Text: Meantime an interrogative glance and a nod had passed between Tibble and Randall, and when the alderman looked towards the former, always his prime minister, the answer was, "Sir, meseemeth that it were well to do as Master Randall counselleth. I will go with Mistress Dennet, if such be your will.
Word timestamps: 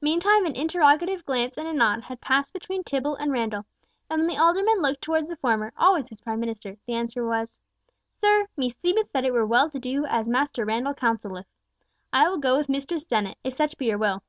Meantime 0.00 0.46
an 0.46 0.54
interrogative 0.54 1.24
glance 1.24 1.58
and 1.58 1.66
a 1.66 1.72
nod 1.72 2.04
had 2.04 2.20
passed 2.20 2.52
between 2.52 2.84
Tibble 2.84 3.16
and 3.16 3.32
Randall, 3.32 3.66
and 4.08 4.20
when 4.20 4.28
the 4.28 4.38
alderman 4.40 4.80
looked 4.80 5.02
towards 5.02 5.28
the 5.28 5.34
former, 5.34 5.72
always 5.76 6.08
his 6.08 6.20
prime 6.20 6.38
minister, 6.38 6.76
the 6.86 6.94
answer 6.94 7.26
was, 7.26 7.58
"Sir, 8.12 8.46
meseemeth 8.56 9.10
that 9.10 9.24
it 9.24 9.32
were 9.32 9.44
well 9.44 9.70
to 9.70 9.80
do 9.80 10.06
as 10.06 10.28
Master 10.28 10.64
Randall 10.64 10.94
counselleth. 10.94 11.46
I 12.12 12.28
will 12.28 12.38
go 12.38 12.56
with 12.56 12.68
Mistress 12.68 13.04
Dennet, 13.06 13.38
if 13.42 13.54
such 13.54 13.76
be 13.76 13.86
your 13.86 13.98
will. 13.98 14.22